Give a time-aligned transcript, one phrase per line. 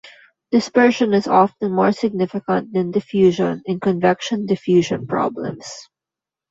[0.51, 5.89] Dispersion is often more significant than diffusion in convection-diffusion problems.